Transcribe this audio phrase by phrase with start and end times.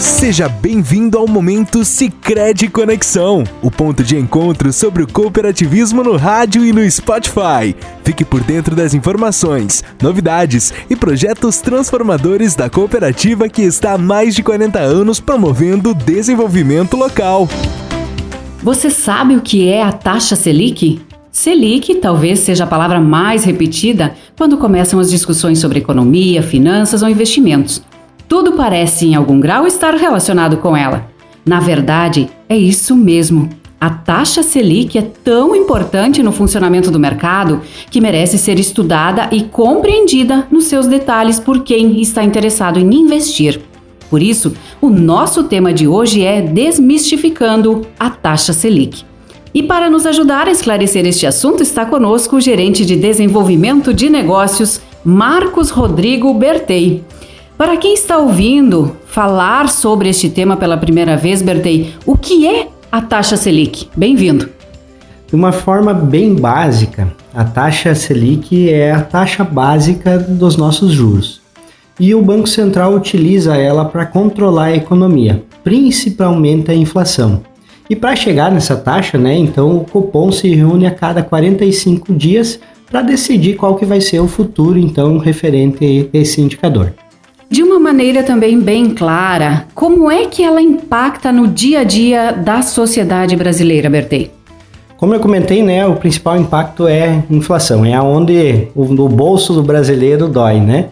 [0.00, 6.64] Seja bem-vindo ao momento Sicredi Conexão, o ponto de encontro sobre o cooperativismo no rádio
[6.64, 7.74] e no Spotify.
[8.04, 14.36] Fique por dentro das informações, novidades e projetos transformadores da cooperativa que está há mais
[14.36, 17.48] de 40 anos promovendo o desenvolvimento local.
[18.62, 21.00] Você sabe o que é a taxa Selic?
[21.32, 27.08] Selic talvez seja a palavra mais repetida quando começam as discussões sobre economia, finanças ou
[27.08, 27.82] investimentos.
[28.28, 31.10] Tudo parece, em algum grau, estar relacionado com ela.
[31.46, 33.48] Na verdade, é isso mesmo.
[33.80, 39.44] A taxa Selic é tão importante no funcionamento do mercado que merece ser estudada e
[39.44, 43.62] compreendida nos seus detalhes por quem está interessado em investir.
[44.10, 49.04] Por isso, o nosso tema de hoje é Desmistificando a taxa Selic.
[49.54, 54.10] E para nos ajudar a esclarecer este assunto, está conosco o gerente de desenvolvimento de
[54.10, 57.02] negócios, Marcos Rodrigo Bertei.
[57.58, 62.68] Para quem está ouvindo falar sobre este tema pela primeira vez, Bertei, o que é
[62.90, 63.88] a taxa Selic?
[63.96, 64.48] Bem-vindo.
[65.26, 71.42] De uma forma bem básica, a taxa Selic é a taxa básica dos nossos juros.
[71.98, 77.42] E o Banco Central utiliza ela para controlar a economia, principalmente a inflação.
[77.90, 82.60] E para chegar nessa taxa, né, então o cupom se reúne a cada 45 dias
[82.88, 86.94] para decidir qual que vai ser o futuro então referente a esse indicador.
[87.50, 92.30] De uma maneira também bem clara, como é que ela impacta no dia a dia
[92.32, 94.30] da sociedade brasileira, Bertei?
[94.98, 99.62] Como eu comentei, né, o principal impacto é inflação, é onde o, o bolso do
[99.62, 100.88] brasileiro dói, né?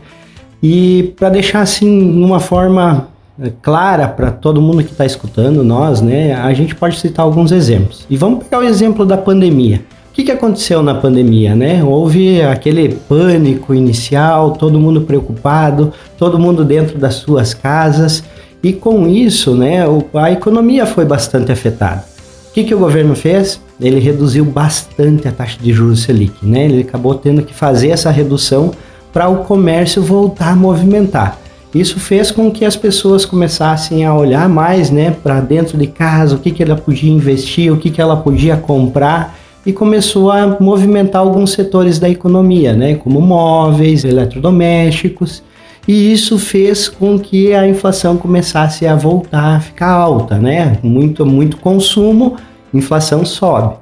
[0.63, 6.01] E para deixar assim uma forma eh, clara para todo mundo que está escutando nós,
[6.01, 8.07] né, a gente pode citar alguns exemplos.
[8.09, 9.83] E vamos pegar o exemplo da pandemia
[10.17, 11.85] que, que aconteceu na pandemia, né?
[11.85, 18.25] Houve aquele pânico inicial, todo mundo preocupado, todo mundo dentro das suas casas,
[18.63, 22.03] e com isso, né, a economia foi bastante afetada.
[22.49, 23.61] O que, que o governo fez?
[23.79, 26.65] Ele reduziu bastante a taxa de juros Selic, né?
[26.65, 28.71] Ele acabou tendo que fazer essa redução
[29.13, 31.39] para o comércio voltar a movimentar.
[31.75, 36.37] Isso fez com que as pessoas começassem a olhar mais, né, para dentro de casa,
[36.37, 39.37] o que, que ela podia investir, o que, que ela podia comprar
[39.67, 45.43] e começou a movimentar alguns setores da economia, né, como móveis, eletrodomésticos,
[45.89, 50.79] e isso fez com que a inflação começasse a voltar a ficar alta, né?
[50.83, 52.37] Muito, muito consumo,
[52.75, 53.77] inflação sobe.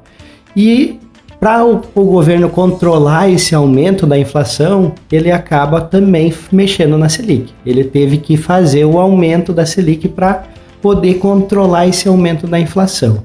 [0.54, 1.00] E
[1.40, 7.52] para o, o, governo controlar esse aumento da inflação, ele acaba também mexendo na Selic.
[7.64, 10.44] Ele teve que fazer o aumento da Selic para
[10.82, 13.22] poder controlar esse aumento da inflação.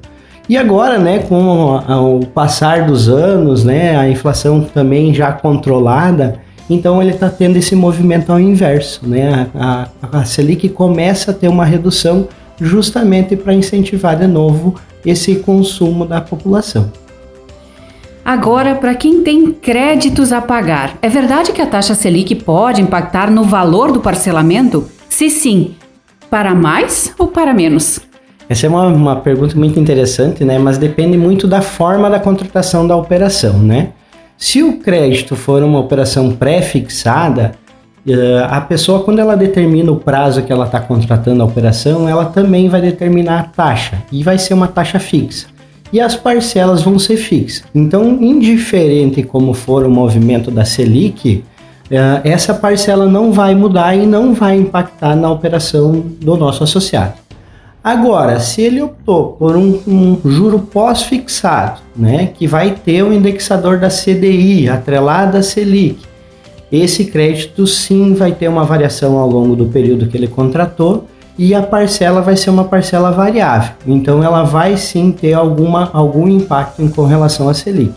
[0.49, 6.99] E agora, né, com o passar dos anos, né, a inflação também já controlada, então
[6.99, 9.47] ele está tendo esse movimento ao inverso, né?
[9.53, 12.27] A, a, Selic começa a ter uma redução
[12.59, 14.73] justamente para incentivar de novo
[15.05, 16.91] esse consumo da população.
[18.25, 23.29] Agora, para quem tem créditos a pagar, é verdade que a taxa Selic pode impactar
[23.29, 24.87] no valor do parcelamento?
[25.07, 25.75] Se sim,
[26.27, 28.08] para mais ou para menos?
[28.49, 30.57] Essa é uma, uma pergunta muito interessante, né?
[30.57, 33.89] Mas depende muito da forma da contratação da operação, né?
[34.35, 37.51] Se o crédito for uma operação pré-fixada,
[38.07, 42.25] eh, a pessoa, quando ela determina o prazo que ela está contratando a operação, ela
[42.25, 45.47] também vai determinar a taxa e vai ser uma taxa fixa.
[45.93, 47.65] E as parcelas vão ser fixas.
[47.75, 51.43] Então, indiferente como for o movimento da Selic,
[51.91, 57.28] eh, essa parcela não vai mudar e não vai impactar na operação do nosso associado.
[57.83, 63.79] Agora, se ele optou por um, um juro pós-fixado, né, que vai ter o indexador
[63.79, 65.99] da CDI atrelado à Selic,
[66.71, 71.05] esse crédito sim vai ter uma variação ao longo do período que ele contratou
[71.37, 73.71] e a parcela vai ser uma parcela variável.
[73.87, 77.93] Então ela vai sim ter alguma, algum impacto em relação à Selic.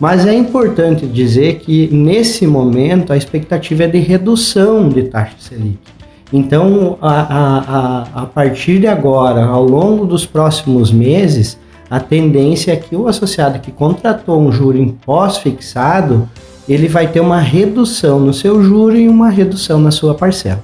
[0.00, 5.97] Mas é importante dizer que nesse momento a expectativa é de redução de taxa Selic.
[6.32, 11.58] Então, a, a, a, partir de agora, ao longo dos próximos meses,
[11.90, 16.28] a tendência é que o associado que contratou um juro em pós-fixado,
[16.68, 20.62] ele vai ter uma redução no seu juro e uma redução na sua parcela.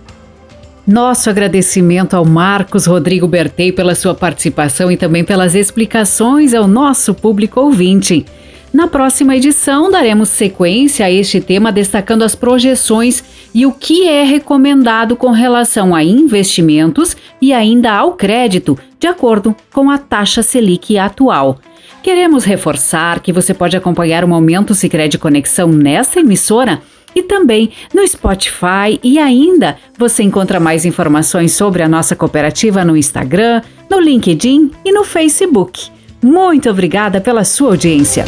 [0.86, 7.14] Nosso agradecimento ao Marcos Rodrigo Bertei pela sua participação e também pelas explicações ao nosso
[7.14, 8.26] público ouvinte.
[8.74, 13.22] Na próxima edição, daremos sequência a este tema, destacando as projeções
[13.54, 19.54] e o que é recomendado com relação a investimentos e ainda ao crédito, de acordo
[19.72, 21.60] com a taxa Selic atual.
[22.02, 26.82] Queremos reforçar que você pode acompanhar o Momento Sicredi Conexão nessa emissora
[27.14, 32.96] e também no Spotify e ainda você encontra mais informações sobre a nossa cooperativa no
[32.96, 35.92] Instagram, no LinkedIn e no Facebook.
[36.20, 38.24] Muito obrigada pela sua audiência.